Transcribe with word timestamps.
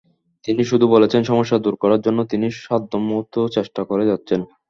তিনি 0.45 0.61
শুধু 0.63 0.85
বলেছেন, 0.87 1.21
সমস্যা 1.23 1.57
দূর 1.59 1.75
করার 1.75 2.01
জন্য 2.01 2.19
তিনি 2.25 2.47
সাধ্যমতো 2.61 3.39
চেষ্টা 3.55 3.81
করে 3.83 4.03
যাচ্ছেন। 4.05 4.39